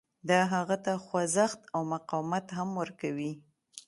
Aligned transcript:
دا 0.29 0.39
هغه 0.53 0.77
ته 0.85 0.93
خوځښت 1.05 1.61
او 1.75 1.81
مقاومت 1.93 2.45
هم 2.57 2.69
ورکوي 2.81 3.31